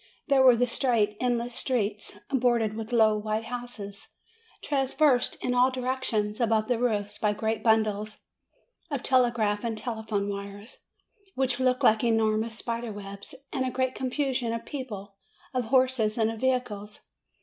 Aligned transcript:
There 0.29 0.41
were 0.41 0.55
the 0.55 0.65
straight, 0.65 1.15
endless 1.19 1.53
streets, 1.53 2.17
bordered 2.31 2.75
with 2.75 2.91
low 2.91 3.15
white 3.19 3.43
houses, 3.43 4.07
traversed 4.63 5.37
in 5.45 5.53
all 5.53 5.69
directions 5.69 6.39
above 6.41 6.67
the 6.67 6.79
roofs 6.79 7.19
by 7.19 7.33
great 7.33 7.61
bundles 7.61 8.17
of 8.89 9.03
telegraph 9.03 9.63
and 9.63 9.77
telephone 9.77 10.27
wires, 10.27 10.79
which 11.35 11.59
looked 11.59 11.83
like 11.83 12.03
enormous 12.03 12.57
spiders' 12.57 12.95
webs; 12.95 13.35
and 13.53 13.63
a 13.63 13.69
great 13.69 13.93
con 13.93 14.09
fusion 14.09 14.53
of 14.55 14.65
people, 14.65 15.17
of 15.53 15.65
horses, 15.65 16.17
and 16.17 16.31
of 16.31 16.41
vehicles. 16.41 17.01